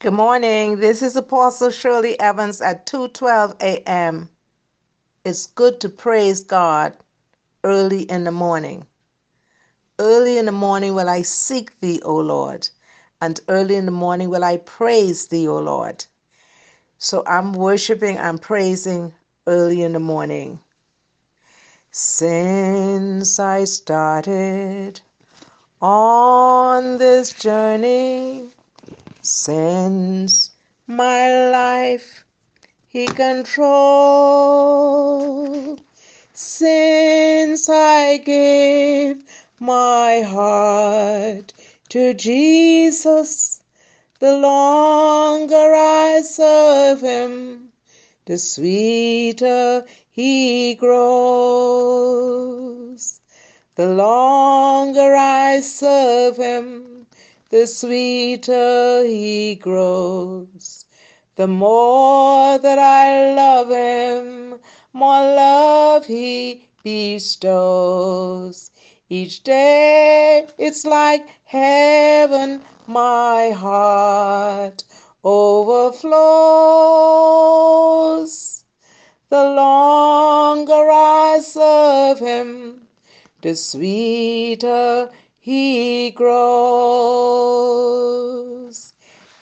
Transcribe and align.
Good 0.00 0.14
morning. 0.14 0.76
This 0.80 1.02
is 1.02 1.16
Apostle 1.16 1.72
Shirley 1.72 2.20
Evans 2.20 2.62
at 2.62 2.86
2:12 2.86 3.56
a.m. 3.62 4.30
It's 5.24 5.46
good 5.48 5.80
to 5.80 5.90
praise 5.90 6.42
God 6.44 6.96
early 7.64 8.02
in 8.02 8.24
the 8.24 8.32
morning. 8.32 8.86
Early 9.98 10.38
in 10.38 10.46
the 10.46 10.52
morning 10.52 10.94
will 10.94 11.08
I 11.08 11.22
seek 11.22 11.80
thee, 11.80 12.00
O 12.04 12.16
Lord, 12.16 12.68
and 13.20 13.40
early 13.48 13.76
in 13.76 13.86
the 13.86 13.92
morning 13.92 14.30
will 14.30 14.44
I 14.44 14.58
praise 14.58 15.28
thee, 15.28 15.48
O 15.48 15.58
Lord. 15.58 16.06
So 16.98 17.24
I'm 17.26 17.52
worshiping, 17.54 18.18
I'm 18.18 18.38
praising 18.38 19.14
early 19.46 19.82
in 19.82 19.92
the 19.94 20.00
morning. 20.00 20.60
Since 21.92 23.38
I 23.40 23.64
started 23.64 25.00
on 25.82 26.98
this 26.98 27.32
journey, 27.34 28.50
since 29.30 30.50
my 30.86 31.50
life 31.50 32.24
he 32.86 33.06
controls 33.06 33.60
since 36.32 37.68
I 37.68 38.16
gave 38.16 39.22
my 39.60 40.22
heart 40.22 41.52
to 41.90 42.14
Jesus, 42.14 43.62
the 44.18 44.36
longer 44.36 45.74
I 45.74 46.22
serve 46.22 47.00
him, 47.00 47.72
the 48.24 48.38
sweeter 48.38 49.86
he 50.08 50.74
grows. 50.74 52.00
The 53.76 53.94
longer 53.94 55.14
I 55.14 55.60
serve 55.60 56.36
him, 56.36 56.89
the 57.50 57.66
sweeter 57.66 59.04
he 59.04 59.56
grows. 59.56 60.86
The 61.34 61.48
more 61.48 62.58
that 62.58 62.78
I 62.78 63.34
love 63.34 63.70
him, 63.70 64.60
more 64.92 65.20
love 65.20 66.06
he 66.06 66.70
bestows. 66.84 68.70
Each 69.08 69.42
day 69.42 70.46
it's 70.58 70.84
like 70.84 71.40
heaven, 71.42 72.62
my 72.86 73.50
heart 73.50 74.84
overflows. 75.24 76.14
The 79.28 79.42
longer 79.42 80.88
I 80.90 81.40
serve 81.42 82.20
him, 82.20 82.86
the 83.42 83.56
sweeter 83.56 85.10
he 85.40 86.10
grows. 86.10 87.00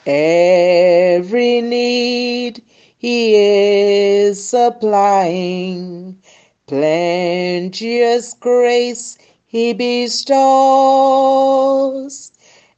Every 0.05 1.61
need 1.61 2.63
he 2.97 3.35
is 3.35 4.47
supplying, 4.47 6.23
plenteous 6.67 8.33
grace 8.33 9.17
he 9.45 9.73
bestows. 9.73 10.31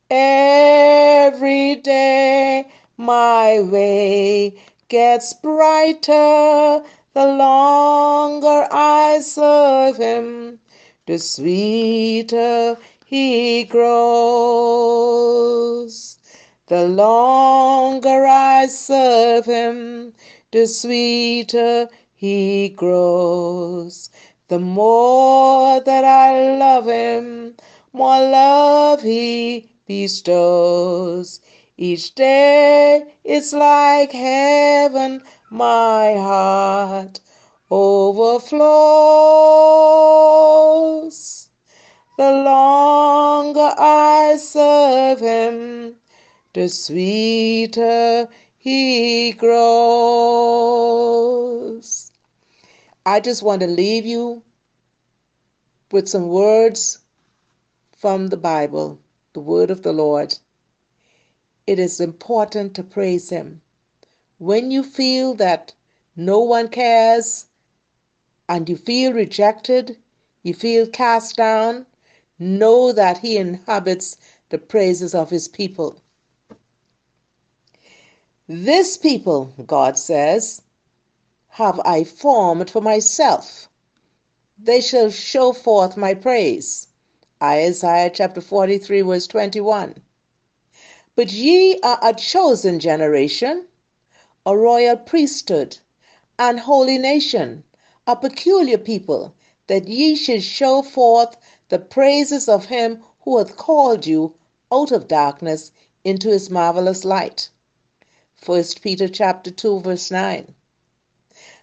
Every 0.10 1.76
day 1.76 2.66
my 2.98 3.60
way 3.62 4.60
gets 4.90 5.34
brighter 5.34 6.84
the 7.14 7.26
longer 7.28 8.68
I 8.72 9.20
serve 9.22 9.98
him, 9.98 10.60
the 11.06 11.20
sweeter 11.20 12.78
he 13.12 13.66
grows. 13.66 13.92
The 16.67 16.88
longer 16.88 18.26
I 18.26 18.68
serve 18.68 19.45
him, 19.45 20.14
the 20.52 20.66
sweeter 20.66 21.90
he 22.14 22.70
grows. 22.70 24.09
The 24.47 24.59
more 24.59 25.81
that 25.81 26.06
I 26.06 26.56
love 26.56 26.86
him, 26.88 27.58
more 27.91 28.22
love 28.22 29.02
he 29.02 29.69
bestows. 29.86 31.41
Each 31.75 32.16
day 32.16 33.13
it's 33.25 33.52
like 33.52 34.13
heaven, 34.13 35.22
my 35.50 36.13
heart 36.13 37.19
overflows. 37.69 38.62
The 42.22 42.44
longer 42.44 43.74
I 43.80 44.38
serve 44.38 45.22
him, 45.22 46.00
the 46.54 46.70
sweeter 46.70 48.30
he 48.59 49.32
grows. 49.32 49.52
I 53.08 53.22
just 53.22 53.42
want 53.42 53.62
to 53.62 53.68
leave 53.68 54.06
you 54.06 54.44
with 55.92 56.08
some 56.08 56.28
words 56.28 57.00
from 57.98 58.28
the 58.28 58.38
Bible, 58.38 59.00
the 59.34 59.40
word 59.40 59.72
of 59.72 59.81
the 59.81 59.92
Lord. 59.92 60.38
It 61.66 61.80
is 61.80 62.00
important 62.00 62.76
to 62.76 62.84
praise 62.84 63.31
him. 63.31 63.64
When 64.38 64.70
you 64.70 64.84
feel 64.84 65.34
that 65.34 65.74
no 66.16 66.42
one 66.42 66.68
cares 66.68 67.48
and 68.48 68.70
you 68.70 68.78
feel 68.78 69.12
rejected, 69.12 69.98
you 70.44 70.54
feel 70.54 70.86
cast 70.86 71.36
down, 71.36 71.88
know 72.41 72.91
that 72.91 73.19
he 73.19 73.38
inhabits 73.38 74.18
the 74.50 74.57
praises 74.57 75.16
of 75.16 75.29
his 75.29 75.47
people. 75.47 76.02
This 78.47 78.97
people, 78.97 79.53
God 79.66 79.97
says, 79.97 80.62
have 81.47 81.80
I 81.85 82.03
formed 82.03 82.69
for 82.69 82.81
myself. 82.81 83.69
They 84.57 84.81
shall 84.81 85.12
show 85.12 85.53
forth 85.53 85.96
my 85.96 86.13
praise. 86.13 86.88
Isaiah 87.44 88.09
chapter 88.09 88.41
43, 88.41 89.01
verse 89.01 89.28
21. 89.28 89.96
But 91.16 91.31
ye 91.31 91.80
are 91.84 92.00
a 92.01 92.13
chosen 92.13 92.80
generation, 92.80 93.68
a 94.46 94.57
royal 94.57 94.97
priesthood, 94.97 95.78
an 96.40 96.57
holy 96.57 96.97
nation, 96.97 97.63
a 98.07 98.16
peculiar 98.16 98.78
people, 98.78 99.35
that 99.68 99.88
ye 99.88 100.16
should 100.16 100.41
show 100.41 100.81
forth 100.81 101.38
the 101.72 101.80
praises 101.80 102.50
of 102.50 102.66
him 102.66 103.02
who 103.22 103.38
hath 103.38 103.56
called 103.56 104.06
you 104.06 104.36
out 104.74 104.92
of 104.92 105.08
darkness 105.08 105.72
into 106.04 106.28
his 106.28 106.50
marvelous 106.50 107.06
light. 107.06 107.48
1 108.46 108.64
Peter 108.82 109.08
chapter 109.08 109.50
2 109.50 109.80
verse 109.80 110.12
9. 110.12 110.54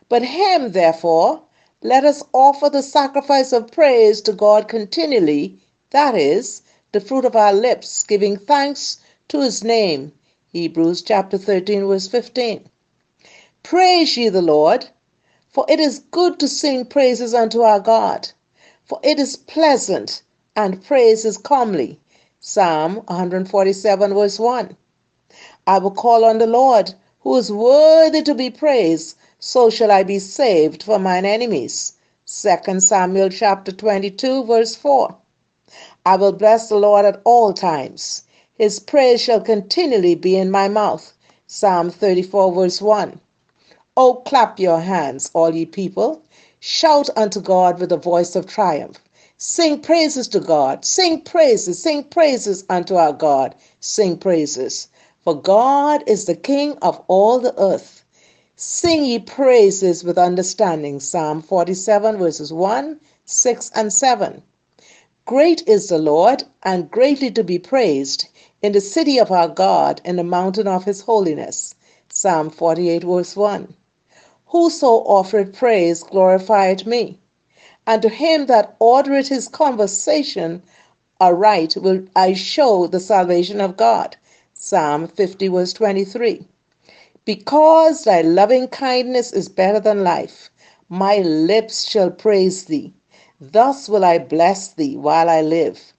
But 0.09 0.23
him 0.25 0.73
therefore 0.73 1.43
let 1.83 2.05
us 2.05 2.23
offer 2.33 2.71
the 2.71 2.83
sacrifice 2.83 3.53
of 3.53 3.71
praise 3.71 4.23
to 4.23 4.33
God 4.33 4.67
continually, 4.67 5.61
that 5.91 6.15
is, 6.15 6.63
the 6.93 7.01
fruit 7.01 7.27
of 7.27 7.37
our 7.37 7.53
lips, 7.53 8.03
giving 8.03 8.39
thanks 8.39 9.01
to 9.29 9.43
his 9.43 9.63
name. 9.63 10.13
Hebrews 10.47 11.03
chapter 11.03 11.37
13 11.37 11.87
verse 11.87 12.09
15. 12.09 12.67
Praise 13.63 14.17
ye 14.17 14.31
the 14.31 14.41
Lord, 14.41 14.89
for 15.51 15.67
it 15.69 15.79
is 15.79 15.99
good 15.99 16.41
to 16.41 16.49
sing 16.49 16.87
praises 16.87 17.35
unto 17.35 17.61
our 17.61 17.79
God, 17.81 18.31
for 18.88 18.99
it 19.03 19.21
is 19.21 19.37
pleasant 19.37 20.22
and 20.56 20.82
praise 20.82 21.26
is 21.26 21.37
comely. 21.37 22.00
Psalm 22.41 22.97
147 23.06 24.15
verse 24.15 24.38
1. 24.38 24.75
I 25.66 25.78
will 25.78 25.91
call 25.91 26.25
on 26.25 26.38
the 26.38 26.47
Lord, 26.47 26.94
who 27.21 27.37
is 27.37 27.53
worthy 27.53 28.22
to 28.22 28.34
be 28.34 28.49
praised, 28.49 29.19
so 29.38 29.69
shall 29.69 29.91
I 29.91 30.04
be 30.04 30.19
saved 30.19 30.82
from 30.82 31.03
mine 31.03 31.26
enemies. 31.26 31.93
2 32.26 32.81
Samuel 32.81 33.28
chapter 33.28 33.72
22 33.72 34.44
verse 34.44 34.75
4. 34.75 35.15
I 36.06 36.16
will 36.16 36.32
bless 36.32 36.70
the 36.70 36.76
Lord 36.76 37.05
at 37.05 37.20
all 37.25 37.53
times. 37.53 38.22
His 38.55 38.81
praise 38.81 39.20
shall 39.20 39.43
continually 39.43 40.15
be 40.15 40.37
in 40.37 40.50
my 40.50 40.69
mouth. 40.69 41.12
Psalm 41.46 41.91
34 41.91 42.55
verse 42.55 42.81
1. 42.81 43.20
Oh, 43.99 44.23
clap 44.25 44.58
your 44.58 44.81
hands, 44.81 45.31
all 45.34 45.55
ye 45.55 45.67
people. 45.67 46.23
Shout 46.60 47.08
unto 47.16 47.40
God 47.40 47.78
with 47.81 47.93
a 47.93 47.96
voice 47.96 48.34
of 48.37 48.46
triumph. 48.46 48.99
Sing 49.37 49.81
praises 49.81 50.26
to 50.28 50.40
God. 50.40 50.84
Sing 50.84 51.20
praises. 51.22 51.81
Sing 51.81 52.05
praises 52.05 52.64
unto 52.69 52.96
our 52.96 53.12
God. 53.12 53.55
Sing 53.81 54.19
praises. 54.19 54.88
For 55.25 55.40
God 55.40 56.02
is 56.08 56.25
the 56.25 56.34
King 56.34 56.76
of 56.82 57.00
all 57.08 57.38
the 57.38 57.56
earth. 57.60 58.05
Sing 58.56 59.05
ye 59.05 59.20
praises 59.20 60.02
with 60.02 60.19
understanding. 60.19 60.99
Psalm 61.00 61.43
47, 61.43 62.19
verses 62.19 62.52
1, 62.52 63.00
6, 63.25 63.70
and 63.76 63.93
7. 63.93 64.43
Great 65.26 65.62
is 65.69 65.88
the 65.88 65.99
Lord, 65.99 66.44
and 66.64 66.90
greatly 66.90 67.31
to 67.31 67.44
be 67.44 67.58
praised, 67.58 68.28
in 68.62 68.72
the 68.72 68.81
city 68.81 69.19
of 69.19 69.31
our 69.31 69.49
God, 69.49 70.00
in 70.05 70.16
the 70.16 70.25
mountain 70.25 70.66
of 70.66 70.84
his 70.84 71.02
holiness. 71.02 71.76
Psalm 72.08 72.50
48, 72.50 73.05
verse 73.05 73.37
1. 73.37 73.75
Whoso 74.50 75.03
offered 75.05 75.53
praise 75.53 76.03
glorified 76.03 76.87
me, 76.87 77.19
and 77.87 78.00
to 78.00 78.09
him 78.09 78.47
that 78.47 78.77
ordereth 78.81 79.29
his 79.29 79.47
conversation 79.47 80.62
aright 81.21 81.77
will 81.77 82.06
I 82.17 82.33
show 82.33 82.87
the 82.87 82.99
salvation 82.99 83.61
of 83.61 83.77
God. 83.77 84.17
Psalm 84.55 85.06
50, 85.06 85.49
verse 85.49 85.75
23. 85.75 86.47
Because 87.27 88.05
thy 88.05 88.23
loving 88.23 88.69
kindness 88.69 89.35
is 89.35 89.50
better 89.50 89.81
than 89.81 90.03
life, 90.03 90.49
my 90.89 91.19
lips 91.19 91.87
shall 91.87 92.11
praise 92.11 92.65
thee. 92.65 92.94
Thus 93.39 93.87
will 93.87 94.03
I 94.03 94.17
bless 94.19 94.69
thee 94.69 94.97
while 94.97 95.29
I 95.29 95.43
live. 95.43 95.93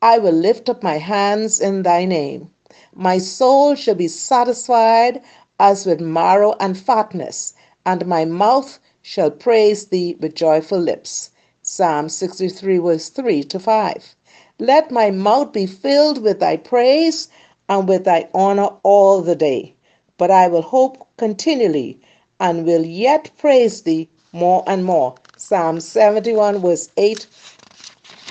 I 0.00 0.18
will 0.18 0.34
lift 0.34 0.68
up 0.68 0.84
my 0.84 0.98
hands 0.98 1.58
in 1.60 1.82
thy 1.82 2.04
name. 2.04 2.48
My 2.94 3.18
soul 3.18 3.74
shall 3.74 3.96
be 3.96 4.06
satisfied 4.06 5.20
as 5.58 5.84
with 5.84 6.00
marrow 6.00 6.54
and 6.60 6.78
fatness, 6.78 7.54
and 7.84 8.06
my 8.06 8.24
mouth 8.24 8.78
shall 9.02 9.30
praise 9.30 9.86
thee 9.86 10.16
with 10.20 10.34
joyful 10.34 10.78
lips. 10.78 11.30
Psalm 11.62 12.08
63, 12.08 12.78
verse 12.78 13.08
3 13.08 13.42
to 13.44 13.58
5. 13.58 14.14
Let 14.58 14.90
my 14.90 15.10
mouth 15.10 15.52
be 15.52 15.66
filled 15.66 16.22
with 16.22 16.40
thy 16.40 16.56
praise 16.56 17.28
and 17.68 17.88
with 17.88 18.04
thy 18.04 18.28
honor 18.34 18.70
all 18.82 19.20
the 19.20 19.36
day. 19.36 19.74
But 20.16 20.30
I 20.30 20.48
will 20.48 20.62
hope 20.62 21.06
continually 21.16 22.00
and 22.40 22.64
will 22.64 22.84
yet 22.84 23.30
praise 23.38 23.82
thee 23.82 24.08
more 24.32 24.64
and 24.66 24.84
more. 24.84 25.14
Psalm 25.36 25.80
71, 25.80 26.58
verse 26.60 26.90
8 26.96 27.26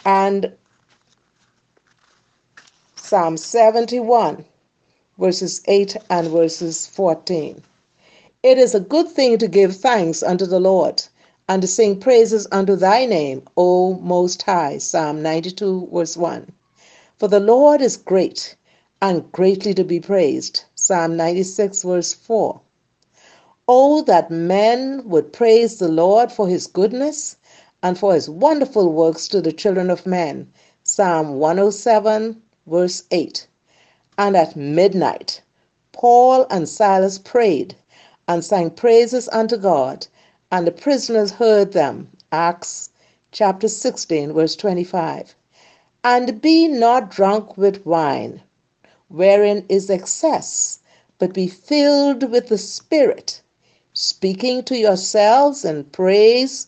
and 0.06 0.52
Psalm 2.96 3.38
71, 3.38 4.44
verses 5.18 5.62
8 5.66 5.96
and 6.10 6.28
verses 6.28 6.88
14. 6.88 7.64
It 8.44 8.60
is 8.60 8.75
a 8.75 8.80
good 8.80 9.10
thing 9.10 9.39
to 9.39 9.48
give 9.48 9.75
thanks 9.75 10.22
unto 10.22 10.45
the 10.45 10.60
Lord 10.60 11.04
and 11.50 11.60
to 11.63 11.68
sing 11.68 12.00
praises 12.00 12.45
unto 12.51 12.75
thy 12.75 13.07
name, 13.07 13.42
O 13.57 13.95
Most 13.95 14.44
High. 14.44 14.78
Psalm 14.78 15.24
92, 15.24 15.89
verse 15.92 16.16
1. 16.16 16.51
For 17.18 17.28
the 17.28 17.39
Lord 17.39 17.81
is 17.81 17.98
great 17.98 18.56
and 19.01 19.31
greatly 19.31 19.74
to 19.74 19.84
be 19.84 20.00
praised. 20.00 20.66
Psalm 20.75 21.18
96, 21.18 21.81
verse 21.81 22.13
4. 22.13 22.62
Oh, 23.68 24.04
that 24.04 24.30
men 24.30 25.01
would 25.10 25.34
praise 25.34 25.80
the 25.80 25.89
Lord 25.89 26.31
for 26.31 26.48
his 26.48 26.68
goodness 26.68 27.38
and 27.81 27.98
for 27.98 28.13
his 28.13 28.30
wonderful 28.30 28.94
works 28.94 29.28
to 29.30 29.42
the 29.42 29.51
children 29.51 29.89
of 29.89 30.06
men. 30.06 30.48
Psalm 30.84 31.39
107, 31.39 32.39
verse 32.68 33.04
8. 33.10 33.48
And 34.19 34.38
at 34.38 34.56
midnight, 34.56 35.42
Paul 35.92 36.45
and 36.51 36.69
Silas 36.69 37.18
prayed 37.18 37.75
and 38.27 38.44
sang 38.44 38.69
praises 38.71 39.29
unto 39.31 39.57
God, 39.57 40.07
and 40.51 40.68
the 40.68 40.71
prisoners 40.71 41.31
heard 41.31 41.71
them. 41.71 42.09
Acts 42.31 42.89
chapter 43.31 43.68
16, 43.68 44.33
verse 44.33 44.56
25. 44.56 45.35
And 46.03 46.41
be 46.41 46.68
not 46.68 47.12
drunk 47.12 47.57
with 47.57 47.85
wine, 47.85 48.41
wherein 49.09 49.65
is 49.69 49.89
excess, 49.89 50.79
but 51.19 51.33
be 51.33 51.47
filled 51.47 52.29
with 52.29 52.47
the 52.47 52.57
Spirit, 52.57 53.41
speaking 53.94 54.63
to 54.63 54.77
yourselves 54.77 55.65
in 55.65 55.83
praise, 55.85 56.68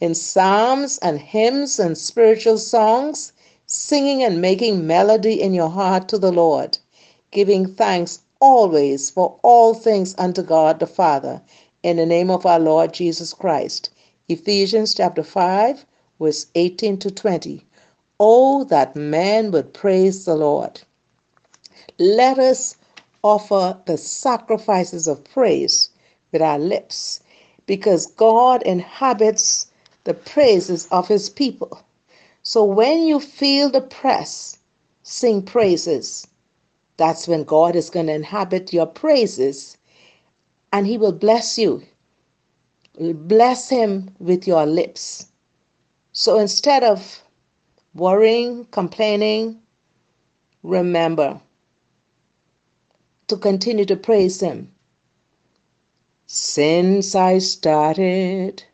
in 0.00 0.14
psalms 0.14 0.98
and 0.98 1.18
hymns 1.18 1.78
and 1.78 1.96
spiritual 1.98 2.58
songs, 2.58 3.32
singing 3.66 4.22
and 4.22 4.40
making 4.40 4.86
melody 4.86 5.40
in 5.40 5.54
your 5.54 5.70
heart 5.70 6.08
to 6.08 6.18
the 6.18 6.32
Lord, 6.32 6.78
giving 7.30 7.66
thanks 7.66 8.20
always 8.42 9.08
for 9.08 9.38
all 9.42 9.72
things 9.72 10.16
unto 10.18 10.42
God 10.42 10.80
the 10.80 10.86
Father, 10.86 11.40
in 11.84 11.96
the 11.96 12.04
name 12.04 12.28
of 12.28 12.44
our 12.44 12.58
Lord 12.58 12.92
Jesus 12.92 13.32
Christ. 13.32 13.88
Ephesians 14.28 14.94
chapter 14.94 15.22
5, 15.22 15.86
verse 16.20 16.48
18 16.56 16.98
to 16.98 17.10
20. 17.12 17.64
Oh, 18.18 18.64
that 18.64 18.96
man 18.96 19.52
would 19.52 19.72
praise 19.72 20.24
the 20.24 20.34
Lord. 20.34 20.82
Let 22.00 22.40
us 22.40 22.76
offer 23.22 23.78
the 23.86 23.96
sacrifices 23.96 25.06
of 25.06 25.22
praise 25.22 25.90
with 26.32 26.42
our 26.42 26.58
lips 26.58 27.20
because 27.66 28.06
God 28.06 28.62
inhabits 28.64 29.70
the 30.02 30.14
praises 30.14 30.88
of 30.90 31.06
his 31.06 31.30
people. 31.30 31.80
So 32.42 32.64
when 32.64 33.06
you 33.06 33.20
feel 33.20 33.70
the 33.70 33.82
press, 33.82 34.58
sing 35.04 35.42
praises. 35.42 36.26
That's 36.96 37.28
when 37.28 37.44
God 37.44 37.76
is 37.76 37.90
going 37.90 38.06
to 38.06 38.14
inhabit 38.14 38.72
your 38.72 38.86
praises 38.86 39.76
and 40.72 40.86
he 40.86 40.98
will 40.98 41.12
bless 41.12 41.58
you. 41.58 41.82
Bless 42.98 43.68
him 43.68 44.14
with 44.18 44.46
your 44.46 44.66
lips. 44.66 45.28
So 46.12 46.38
instead 46.38 46.84
of 46.84 47.22
worrying, 47.94 48.66
complaining, 48.66 49.60
remember 50.62 51.40
to 53.28 53.36
continue 53.36 53.86
to 53.86 53.96
praise 53.96 54.40
him. 54.40 54.72
Since 56.26 57.14
I 57.14 57.38
started 57.38 58.64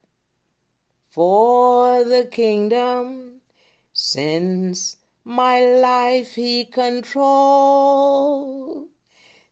for 1.10 2.04
the 2.04 2.28
kingdom, 2.30 3.40
since 3.92 4.97
my 5.28 5.60
life 5.60 6.34
he 6.36 6.64
control, 6.64 7.28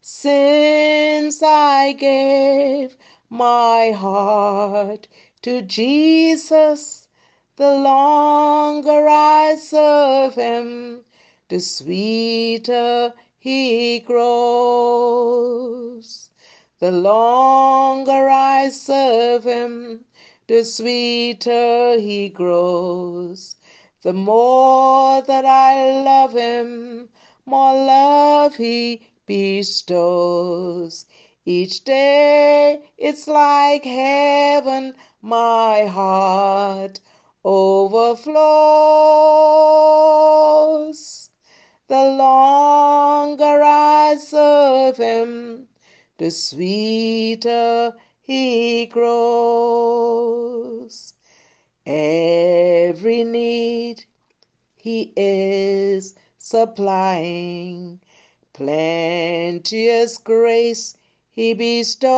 since 0.01 1.43
I 1.43 1.93
gave 1.93 2.97
my 3.29 3.91
heart 3.91 5.07
to 5.43 5.61
Jesus, 5.61 7.07
the 7.57 7.75
longer 7.77 9.07
I 9.07 9.55
serve 9.55 10.33
him, 10.33 11.05
the 11.49 11.59
sweeter 11.59 13.13
he 13.37 13.99
grows. 13.99 14.31
The 16.79 16.91
longer 16.91 18.29
I 18.29 18.69
serve 18.69 19.43
him, 19.43 20.05
the 20.47 20.65
sweeter 20.65 21.99
he 21.99 22.29
grows. 22.29 23.56
The 24.03 24.13
more 24.13 25.23
that 25.23 25.43
I 25.45 26.03
love 26.03 26.33
him, 26.33 27.09
more 27.45 27.73
love 27.73 28.55
he 28.55 29.09
bestows. 29.25 31.07
Each 31.45 31.83
day 31.83 32.91
it's 32.97 33.27
like 33.27 33.83
heaven, 33.85 34.95
my 35.21 35.85
heart 35.85 36.99
overflows. 37.43 38.37
The 41.87 42.05
longer 42.05 43.63
I 43.63 44.17
serve 44.17 44.97
him, 44.97 45.69
the 46.17 46.29
sweeter 46.29 47.95
he 48.21 48.85
grows. 48.85 49.07
Every 51.89 53.23
need 53.23 54.03
he 54.75 55.13
is 55.15 56.15
supplying, 56.37 58.01
plenteous 58.51 60.17
grace 60.17 60.97
he 61.29 61.53
bestows. 61.53 62.11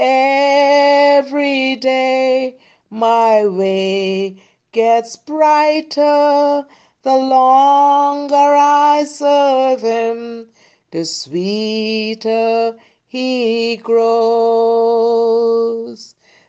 Every 0.00 1.76
day 1.76 2.58
my 2.90 3.46
way 3.46 4.42
gets 4.72 5.14
brighter 5.14 6.66
the 7.02 7.16
longer 7.16 8.34
I 8.34 9.04
serve 9.04 9.82
him, 9.82 10.50
the 10.90 11.04
sweeter 11.04 12.76
he 13.06 13.76
grows. 13.76 14.16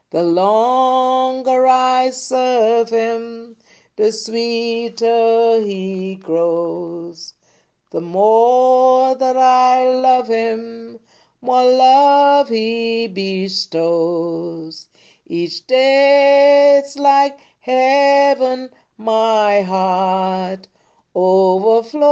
The 0.10 0.24
longer 0.24 1.68
I 1.68 2.12
serve 2.12 2.90
him, 2.90 3.58
the 3.98 4.14
sweeter 4.14 5.60
he 5.60 6.16
grows. 6.16 7.34
The 7.92 8.00
more 8.00 9.16
that 9.16 9.36
I 9.36 9.90
love 9.90 10.30
him, 10.30 11.00
more 11.42 11.66
love 11.66 12.48
he 12.48 13.08
bestows. 13.08 14.88
Each 15.26 15.68
day 15.68 16.78
it's 16.78 16.96
like 16.96 17.40
heaven 17.60 18.70
my 18.98 19.62
heart 19.62 20.70
overflows. 21.14 22.06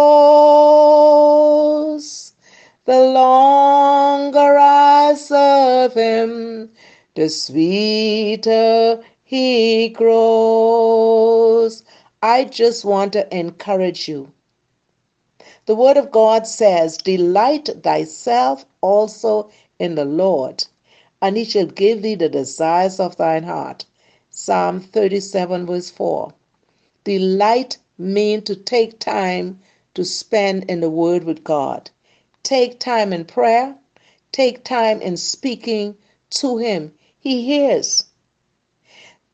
The 2.83 2.99
longer 2.99 4.57
I 4.59 5.13
serve 5.15 5.93
him, 5.93 6.71
the 7.15 7.29
sweeter 7.29 9.03
he 9.23 9.89
grows. 9.89 11.83
I 12.21 12.45
just 12.45 12.85
want 12.85 13.13
to 13.13 13.35
encourage 13.35 14.07
you. 14.07 14.31
The 15.65 15.75
Word 15.75 15.97
of 15.97 16.11
God 16.11 16.45
says, 16.45 16.97
Delight 16.97 17.69
thyself 17.81 18.65
also 18.81 19.49
in 19.79 19.95
the 19.95 20.05
Lord, 20.05 20.65
and 21.21 21.37
he 21.37 21.43
shall 21.43 21.65
give 21.65 22.03
thee 22.03 22.15
the 22.15 22.29
desires 22.29 22.99
of 22.99 23.17
thine 23.17 23.43
heart. 23.43 23.85
Psalm 24.29 24.79
37, 24.79 25.65
verse 25.65 25.89
4. 25.89 26.33
Delight 27.03 27.77
means 27.97 28.43
to 28.43 28.55
take 28.55 28.99
time 28.99 29.59
to 29.95 30.03
spend 30.05 30.65
in 30.69 30.81
the 30.81 30.89
Word 30.89 31.23
with 31.23 31.43
God. 31.43 31.89
Take 32.43 32.79
time 32.79 33.13
in 33.13 33.25
prayer. 33.25 33.75
Take 34.31 34.63
time 34.63 35.01
in 35.01 35.17
speaking 35.17 35.95
to 36.31 36.57
Him. 36.57 36.93
He 37.25 37.41
hears. 37.41 38.05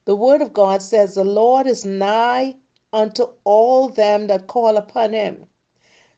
The 0.06 0.16
Word 0.16 0.42
of 0.42 0.54
God 0.54 0.82
says, 0.82 1.16
The 1.16 1.26
Lord 1.26 1.68
is 1.68 1.84
nigh 1.84 2.56
unto 2.94 3.26
all 3.44 3.90
them 3.90 4.28
that 4.28 4.48
call 4.48 4.78
upon 4.78 5.12
Him, 5.12 5.50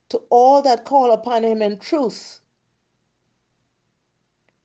to 0.09 0.19
all 0.29 0.61
that 0.61 0.85
call 0.85 1.11
upon 1.11 1.43
Him 1.43 1.63
in 1.63 1.79
truth. 1.79 2.41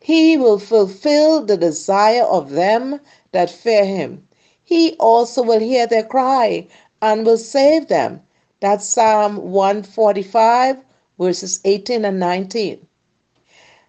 He 0.03 0.37
will 0.37 0.59
fulfill 0.59 1.43
the 1.43 1.57
desire 1.57 2.25
of 2.25 2.51
them 2.51 3.01
that 3.33 3.49
fear 3.49 3.87
Him. 3.87 4.29
He 4.63 4.95
also 5.01 5.43
will 5.43 5.61
hear 5.61 5.87
their 5.87 6.05
cry 6.05 6.69
and 7.01 7.25
will 7.25 7.39
save 7.39 7.89
them. 7.89 8.21
That's 8.61 8.85
Psalm 8.85 9.39
145, 9.51 10.77
verses 11.19 11.61
18 11.65 12.05
and 12.05 12.21
19. 12.21 12.87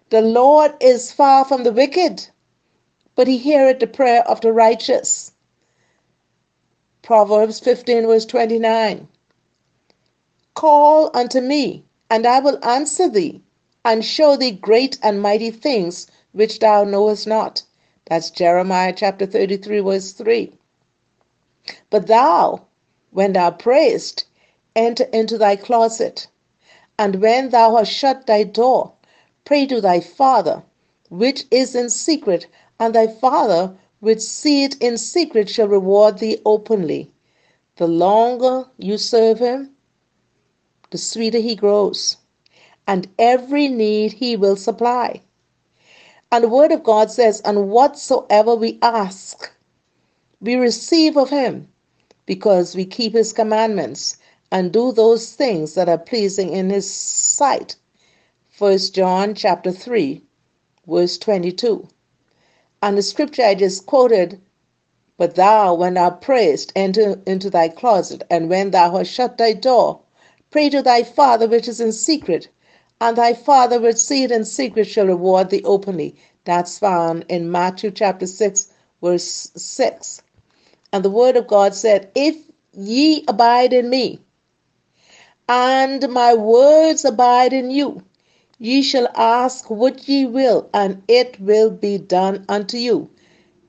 The 0.08 0.22
Lord 0.22 0.74
is 0.80 1.12
far 1.12 1.44
from 1.44 1.64
the 1.64 1.72
wicked, 1.72 2.26
but 3.20 3.28
he 3.28 3.36
heareth 3.36 3.80
the 3.80 3.86
prayer 3.86 4.26
of 4.26 4.40
the 4.40 4.50
righteous. 4.50 5.32
Proverbs 7.02 7.60
15, 7.60 8.06
verse 8.06 8.24
29. 8.24 9.06
Call 10.54 11.10
unto 11.12 11.42
me, 11.42 11.84
and 12.08 12.26
I 12.26 12.40
will 12.40 12.58
answer 12.64 13.10
thee, 13.10 13.42
and 13.84 14.02
show 14.02 14.36
thee 14.36 14.52
great 14.52 14.96
and 15.02 15.20
mighty 15.20 15.50
things 15.50 16.06
which 16.32 16.60
thou 16.60 16.82
knowest 16.82 17.26
not. 17.26 17.62
That's 18.06 18.30
Jeremiah 18.30 18.94
chapter 18.96 19.26
33, 19.26 19.80
verse 19.80 20.12
3. 20.12 20.54
But 21.90 22.06
thou, 22.06 22.62
when 23.10 23.34
thou 23.34 23.50
prayest, 23.50 24.24
enter 24.74 25.04
into 25.12 25.36
thy 25.36 25.56
closet, 25.56 26.26
and 26.98 27.16
when 27.16 27.50
thou 27.50 27.76
hast 27.76 27.92
shut 27.92 28.26
thy 28.26 28.44
door, 28.44 28.92
pray 29.44 29.66
to 29.66 29.82
thy 29.82 30.00
Father, 30.00 30.62
which 31.10 31.44
is 31.50 31.74
in 31.74 31.90
secret, 31.90 32.46
and 32.80 32.94
thy 32.94 33.06
Father, 33.06 33.76
which 34.00 34.20
seeth 34.20 34.76
in 34.80 34.96
secret, 34.96 35.50
shall 35.50 35.68
reward 35.68 36.18
thee 36.18 36.40
openly. 36.46 37.12
The 37.76 37.86
longer 37.86 38.64
you 38.78 38.96
serve 38.96 39.38
him, 39.38 39.72
the 40.90 40.98
sweeter 40.98 41.38
he 41.38 41.54
grows, 41.54 42.16
and 42.86 43.06
every 43.18 43.68
need 43.68 44.14
he 44.14 44.34
will 44.34 44.56
supply. 44.56 45.20
And 46.32 46.44
the 46.44 46.48
word 46.48 46.72
of 46.72 46.82
God 46.82 47.10
says, 47.10 47.40
And 47.42 47.68
whatsoever 47.68 48.54
we 48.54 48.78
ask, 48.80 49.52
we 50.40 50.54
receive 50.54 51.18
of 51.18 51.28
him, 51.28 51.68
because 52.24 52.74
we 52.74 52.86
keep 52.86 53.12
his 53.12 53.32
commandments 53.32 54.16
and 54.50 54.72
do 54.72 54.90
those 54.90 55.34
things 55.34 55.74
that 55.74 55.88
are 55.88 55.98
pleasing 55.98 56.50
in 56.52 56.70
his 56.70 56.90
sight. 56.90 57.76
1 58.58 58.78
John 58.92 59.34
chapter 59.34 59.70
3, 59.70 60.22
verse 60.86 61.18
22. 61.18 61.86
And 62.82 62.96
the 62.96 63.02
scripture 63.02 63.42
I 63.42 63.54
just 63.54 63.84
quoted, 63.84 64.40
but 65.18 65.34
thou, 65.34 65.74
when 65.74 65.94
thou 65.94 66.10
prayest, 66.10 66.72
enter 66.74 67.20
into 67.26 67.50
thy 67.50 67.68
closet, 67.68 68.22
and 68.30 68.48
when 68.48 68.70
thou 68.70 68.96
hast 68.96 69.12
shut 69.12 69.36
thy 69.36 69.52
door, 69.52 70.00
pray 70.50 70.70
to 70.70 70.80
thy 70.80 71.02
Father 71.02 71.46
which 71.46 71.68
is 71.68 71.80
in 71.80 71.92
secret, 71.92 72.48
and 72.98 73.18
thy 73.18 73.34
Father 73.34 73.78
which 73.78 73.98
seeth 73.98 74.30
in 74.30 74.46
secret 74.46 74.86
shall 74.86 75.06
reward 75.06 75.50
thee 75.50 75.62
openly. 75.64 76.16
That's 76.44 76.78
found 76.78 77.26
in 77.28 77.50
Matthew 77.50 77.90
chapter 77.90 78.26
6, 78.26 78.72
verse 79.02 79.50
6. 79.54 80.22
And 80.92 81.04
the 81.04 81.10
word 81.10 81.36
of 81.36 81.46
God 81.46 81.74
said, 81.74 82.10
If 82.14 82.36
ye 82.72 83.24
abide 83.28 83.74
in 83.74 83.90
me, 83.90 84.20
and 85.48 86.08
my 86.08 86.32
words 86.32 87.04
abide 87.04 87.52
in 87.52 87.70
you, 87.70 88.02
ye 88.62 88.82
shall 88.82 89.08
ask 89.16 89.70
what 89.70 90.06
ye 90.06 90.26
will, 90.26 90.68
and 90.74 91.02
it 91.08 91.40
will 91.40 91.70
be 91.70 91.96
done 91.96 92.44
unto 92.46 92.76
you. 92.76 93.08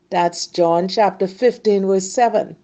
That's 0.09 0.47
John 0.47 0.89
chapter 0.89 1.27
15, 1.27 1.87
verse 1.87 2.11
7. 2.11 2.57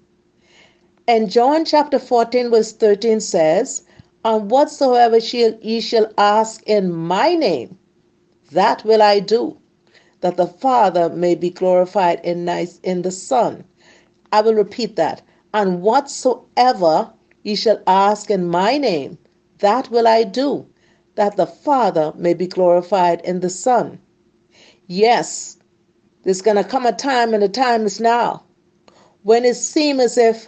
And 1.08 1.32
John 1.32 1.64
chapter 1.64 1.98
14, 1.98 2.50
verse 2.50 2.74
13 2.74 3.22
says, 3.22 3.84
And 4.26 4.52
whatsoever 4.52 5.20
ye 5.20 5.80
shall 5.80 6.12
ask 6.18 6.62
in 6.68 6.92
my 6.94 7.34
name, 7.34 7.78
that 8.52 8.84
will 8.84 9.02
I 9.02 9.22
do, 9.22 9.58
that 10.20 10.36
the 10.36 10.48
Father 10.48 11.08
may 11.10 11.34
be 11.34 11.50
glorified 11.50 12.20
in, 12.26 12.44
the 12.44 13.12
Son. 13.12 13.64
I 14.34 14.42
will 14.42 14.56
repeat 14.56 14.98
that. 14.98 15.22
And 15.54 15.82
whatsoever 15.82 17.10
ye 17.44 17.56
shall 17.56 17.82
ask 17.88 18.30
in 18.30 18.50
my 18.50 18.78
name, 18.78 19.18
that 19.60 19.90
will 19.90 20.10
I 20.10 20.26
do, 20.26 20.66
that 21.18 21.36
the 21.36 21.48
Father 21.48 22.14
may 22.16 22.34
be 22.34 22.48
glorified 22.48 23.22
in 23.22 23.42
the 23.42 23.50
Son. 23.50 24.00
Yes, 24.88 25.58
there's 26.24 26.42
going 26.42 26.58
to 26.58 26.64
come 26.64 26.86
a 26.86 26.94
time, 26.94 27.34
and 27.34 27.44
the 27.44 27.50
time 27.50 27.86
is 27.86 28.00
now, 28.00 28.44
when 29.24 29.44
it 29.44 29.56
seems 29.56 30.00
as 30.02 30.18
if 30.18 30.48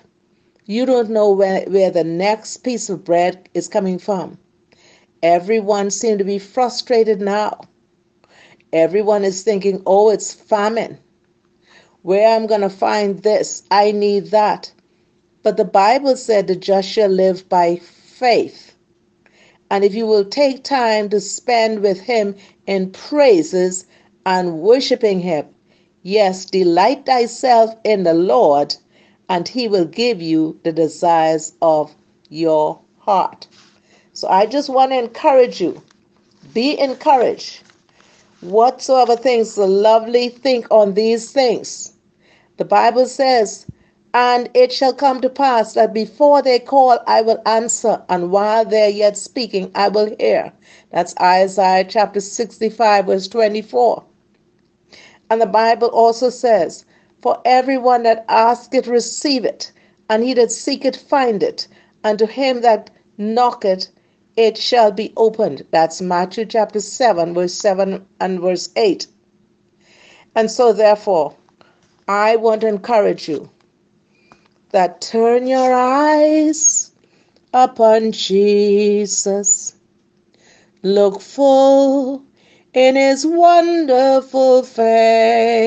you 0.65 0.85
don't 0.85 1.09
know 1.09 1.31
where, 1.31 1.63
where 1.63 1.89
the 1.89 2.03
next 2.03 2.57
piece 2.57 2.89
of 2.89 3.03
bread 3.03 3.49
is 3.55 3.67
coming 3.67 3.97
from. 3.97 4.37
Everyone 5.23 5.89
seems 5.89 6.19
to 6.19 6.23
be 6.23 6.37
frustrated 6.37 7.19
now. 7.19 7.59
Everyone 8.71 9.23
is 9.23 9.41
thinking, 9.41 9.81
oh, 9.87 10.11
it's 10.11 10.33
famine. 10.33 10.99
Where 12.03 12.35
I'm 12.35 12.45
going 12.45 12.61
to 12.61 12.69
find 12.69 13.23
this, 13.23 13.63
I 13.71 13.91
need 13.91 14.27
that. 14.27 14.71
But 15.41 15.57
the 15.57 15.65
Bible 15.65 16.15
said 16.15 16.45
the 16.45 16.55
just 16.55 16.87
shall 16.87 17.09
live 17.09 17.49
by 17.49 17.77
faith. 17.77 18.68
And 19.69 19.83
if 19.83 19.93
you 19.93 20.07
will 20.07 20.25
take 20.25 20.63
time 20.63 21.09
to 21.09 21.19
spend 21.19 21.81
with 21.81 21.99
Him 21.99 22.35
in 22.65 22.91
praises 22.91 23.85
and 24.25 24.59
worshiping 24.59 25.19
Him, 25.19 25.45
yes, 26.03 26.45
delight 26.45 27.05
thyself 27.05 27.75
in 27.83 28.03
the 28.03 28.13
Lord, 28.13 28.75
and 29.29 29.47
He 29.47 29.67
will 29.67 29.85
give 29.85 30.21
you 30.21 30.59
the 30.63 30.71
desires 30.71 31.53
of 31.61 31.93
your 32.29 32.79
heart. 32.97 33.47
So 34.13 34.27
I 34.27 34.45
just 34.45 34.69
want 34.69 34.91
to 34.91 34.99
encourage 34.99 35.61
you 35.61 35.81
be 36.53 36.79
encouraged. 36.79 37.61
Whatsoever 38.41 39.15
things 39.15 39.57
are 39.57 39.67
lovely, 39.67 40.29
think 40.29 40.65
on 40.71 40.93
these 40.93 41.31
things. 41.31 41.93
The 42.57 42.65
Bible 42.65 43.05
says, 43.05 43.65
and 44.13 44.49
it 44.55 44.71
shall 44.71 44.93
come 44.93 45.21
to 45.21 45.29
pass 45.29 45.73
that 45.73 45.93
before 45.93 46.41
they 46.41 46.57
call, 46.57 46.99
I 47.05 47.21
will 47.21 47.41
answer, 47.45 48.01
and 48.09 48.31
while 48.31 48.65
they're 48.65 48.89
yet 48.89 49.17
speaking, 49.17 49.71
I 49.75 49.89
will 49.89 50.15
hear. 50.19 50.51
That's 50.91 51.13
Isaiah 51.21 51.85
chapter 51.87 52.19
65, 52.19 53.05
verse 53.05 53.27
24. 53.27 54.03
And 55.29 55.39
the 55.39 55.45
Bible 55.45 55.89
also 55.89 56.31
says, 56.31 56.85
For 57.21 57.39
everyone 57.45 58.03
that 58.03 58.25
asketh, 58.27 58.87
receive 58.87 59.45
it, 59.45 59.71
and 60.09 60.23
he 60.23 60.33
that 60.33 60.51
seeketh, 60.51 60.95
find 60.95 61.43
it, 61.43 61.67
and 62.03 62.17
to 62.17 62.25
him 62.25 62.61
that 62.61 62.89
knocketh, 63.19 63.89
it 64.35 64.57
shall 64.57 64.91
be 64.91 65.13
opened. 65.17 65.65
That's 65.69 66.01
Matthew 66.01 66.45
chapter 66.45 66.79
7, 66.79 67.35
verse 67.35 67.53
7 67.53 68.03
and 68.19 68.39
verse 68.39 68.69
8. 68.75 69.05
And 70.35 70.49
so, 70.49 70.73
therefore, 70.73 71.35
I 72.07 72.37
want 72.37 72.61
to 72.61 72.67
encourage 72.67 73.29
you 73.29 73.51
that 74.71 75.01
turn 75.01 75.47
your 75.47 75.73
eyes 75.73 76.91
upon 77.53 78.11
Jesus. 78.11 79.75
Look 80.83 81.21
full 81.21 82.23
in 82.73 82.95
his 82.95 83.25
wonderful 83.25 84.63
face, 84.63 85.65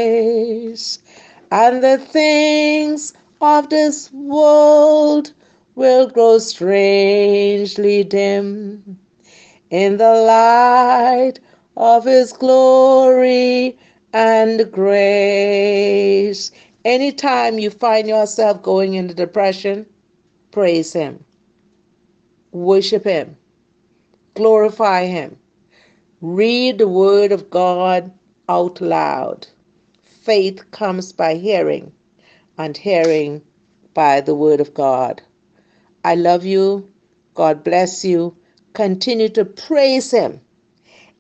and 1.51 1.83
the 1.83 1.99
things 1.99 3.13
of 3.41 3.69
this 3.69 4.11
world 4.13 5.33
will 5.75 6.09
grow 6.09 6.39
strangely 6.39 8.05
dim 8.05 8.99
in 9.71 9.97
the 9.97 10.15
light 10.15 11.41
of 11.77 12.05
his 12.05 12.33
glory 12.33 13.77
and 14.13 14.71
grace. 14.71 16.53
Anytime 16.85 17.61
you 17.61 17.71
find 17.71 18.09
yourself 18.09 18.61
going 18.61 18.95
into 18.95 19.15
depression, 19.15 19.87
praise 20.51 20.93
Him, 20.93 21.25
worship 22.51 23.05
Him, 23.05 23.37
glorify 24.35 25.07
Him, 25.07 25.39
read 26.21 26.79
the 26.79 26.89
Word 26.89 27.31
of 27.31 27.51
God 27.51 28.13
out 28.49 28.81
loud. 28.81 29.47
Faith 30.03 30.69
comes 30.73 31.13
by 31.13 31.37
hearing, 31.37 31.93
and 32.59 32.77
hearing 32.77 33.43
by 33.95 34.21
the 34.21 34.35
Word 34.35 34.61
of 34.61 34.75
God. 34.75 35.23
I 36.05 36.17
love 36.17 36.45
you. 36.45 36.91
God 37.35 37.63
bless 37.63 38.05
you. 38.05 38.37
Continue 38.73 39.29
to 39.31 39.45
praise 39.45 40.11
Him. 40.11 40.41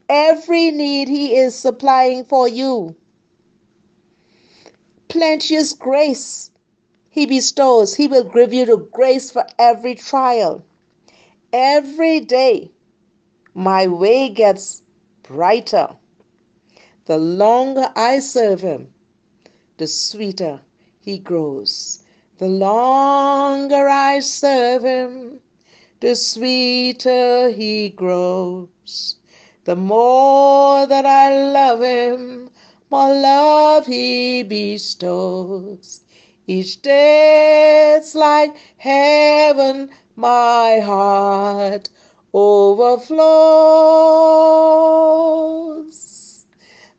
Every 0.08 0.72
need 0.72 1.08
He 1.08 1.36
is 1.36 1.54
supplying 1.54 2.24
for 2.24 2.48
you 2.48 2.96
plenteous 5.12 5.72
grace 5.72 6.52
he 7.12 7.26
bestows. 7.26 7.94
He 7.94 8.08
will 8.08 8.24
give 8.24 8.54
you 8.54 8.64
the 8.64 8.78
grace 8.78 9.30
for 9.30 9.44
every 9.58 9.94
trial. 9.94 10.64
Every 11.52 12.20
day, 12.20 12.70
my 13.52 13.86
way 13.86 14.30
gets 14.30 14.82
brighter. 15.22 15.98
The 17.04 17.18
longer 17.18 17.92
I 17.94 18.20
serve 18.20 18.62
Him, 18.62 18.94
the 19.76 19.86
sweeter 19.86 20.62
He 21.00 21.18
grows. 21.18 22.02
The 22.38 22.48
longer 22.48 23.90
I 23.90 24.20
serve 24.20 24.84
Him, 24.84 25.42
the 26.00 26.16
sweeter 26.16 27.50
He 27.50 27.90
grows. 27.90 29.18
The 29.64 29.76
more 29.76 30.86
that 30.86 31.04
I 31.04 31.52
love 31.52 31.82
Him, 31.82 32.48
more 32.92 33.08
love 33.14 33.86
He 33.86 34.42
bestows. 34.42 36.02
Each 36.46 36.82
day 36.82 37.94
it's 37.96 38.14
like 38.14 38.54
heaven 38.76 39.90
my 40.14 40.78
heart 40.80 41.88
overflows. 42.34 43.24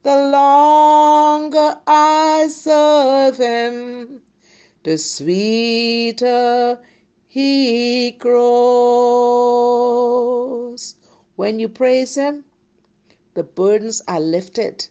The 0.01 0.15
longer 0.31 1.79
I 1.85 2.47
serve 2.49 3.37
Him, 3.37 4.23
the 4.83 4.97
sweeter 4.97 6.83
He 7.23 8.11
grows. 8.13 8.33
When 11.35 11.59
you 11.59 11.69
praise 11.69 12.15
Him, 12.15 12.45
the 13.35 13.43
burdens 13.43 14.01
are 14.07 14.19
lifted. 14.19 14.87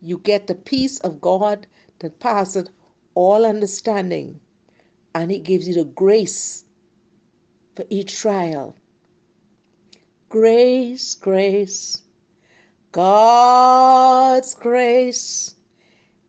You 0.00 0.18
get 0.18 0.46
the 0.46 0.54
peace 0.54 0.98
of 1.00 1.20
God 1.20 1.66
that 2.00 2.20
passeth 2.20 2.70
all 3.14 3.44
understanding 3.46 4.40
and 5.14 5.30
He 5.30 5.38
gives 5.40 5.68
you 5.68 5.74
the 5.74 5.84
grace 5.84 6.64
for 7.76 7.84
each 7.90 8.16
trial. 8.16 8.76
Grace, 10.28 11.14
grace, 11.14 12.02
God's 12.92 14.54
grace, 14.54 15.56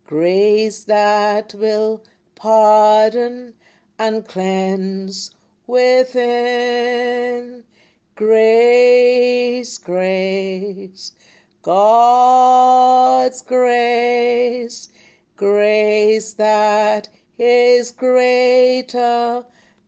grace 0.04 0.86
that 0.86 1.54
will 1.54 2.06
pardon 2.36 3.56
and 4.00 4.28
cleanse 4.28 5.36
within. 5.68 7.64
Grace, 8.16 9.78
grace, 9.78 11.14
God's 11.62 13.42
grace, 13.44 14.90
grace 15.36 16.34
that 16.34 17.10
is 17.38 17.92
greater 17.92 19.46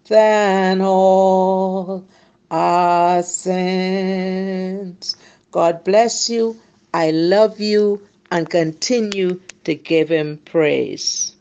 than 0.07 0.81
all 0.81 2.07
our 2.51 3.23
sins. 3.23 5.15
God 5.51 5.83
bless 5.83 6.29
you. 6.29 6.59
I 6.93 7.09
love 7.11 7.59
you 7.59 8.07
and 8.31 8.47
continue 8.49 9.41
to 9.63 9.73
give 9.73 10.09
him 10.09 10.37
praise. 10.45 11.32